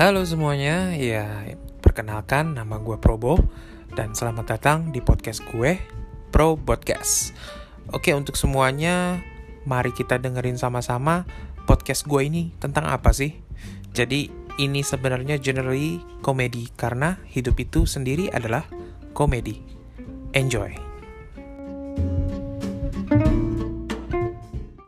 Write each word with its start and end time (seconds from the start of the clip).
Halo 0.00 0.24
semuanya, 0.24 0.96
ya 0.96 1.44
perkenalkan 1.84 2.56
nama 2.56 2.80
gue 2.80 2.96
Probo 2.96 3.36
dan 3.92 4.16
selamat 4.16 4.56
datang 4.56 4.78
di 4.96 5.04
podcast 5.04 5.44
gue 5.52 5.76
Pro 6.32 6.56
Podcast. 6.56 7.36
Oke 7.92 8.16
untuk 8.16 8.32
semuanya, 8.32 9.20
mari 9.68 9.92
kita 9.92 10.16
dengerin 10.16 10.56
sama-sama 10.56 11.28
podcast 11.68 12.08
gue 12.08 12.24
ini 12.24 12.48
tentang 12.56 12.88
apa 12.88 13.12
sih? 13.12 13.44
Jadi 13.92 14.32
ini 14.56 14.80
sebenarnya 14.80 15.36
generally 15.36 16.00
komedi 16.24 16.72
karena 16.80 17.20
hidup 17.28 17.60
itu 17.60 17.84
sendiri 17.84 18.32
adalah 18.32 18.64
komedi. 19.12 19.60
Enjoy. 20.32 20.89